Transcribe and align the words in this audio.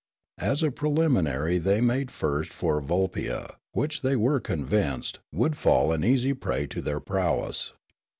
As 0.39 0.63
a 0.63 0.71
preliminary 0.71 1.59
they 1.59 1.79
made 1.79 2.09
first 2.09 2.51
for 2.51 2.81
Vulpia, 2.81 3.57
which, 3.73 4.01
they 4.01 4.15
were 4.15 4.39
convinced, 4.39 5.19
would 5.31 5.55
fall 5.55 5.91
an 5.91 6.03
easy 6.03 6.33
prey 6.33 6.65
to 6.65 6.81
their 6.81 6.99
prowess. 6.99 7.73